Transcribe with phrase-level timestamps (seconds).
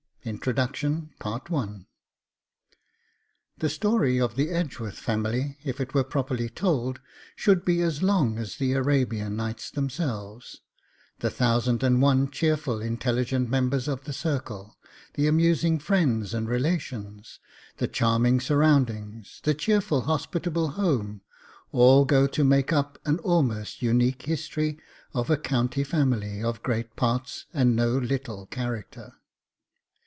[0.31, 1.81] ]INTRODUCTION I
[3.57, 6.99] The story of the Edgeworth Family, if it were properly told,
[7.35, 10.61] should be as long as the ARABIAN NIGHTS themselves;
[11.21, 14.77] the thousand and one cheerful intelligent members of the circle,
[15.15, 17.39] the amusing friends and relations,
[17.77, 21.21] the charming surroundings, the cheerful hospitable home,
[21.71, 24.77] all go to make up an almost unique history
[25.15, 29.13] of a county family of great parts and no little character.